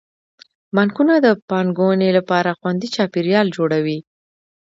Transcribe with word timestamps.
بانکونه 0.75 1.15
د 1.25 1.27
پانګونې 1.49 2.09
لپاره 2.17 2.57
خوندي 2.59 2.89
چاپیریال 2.95 3.47
جوړوي. 3.57 3.99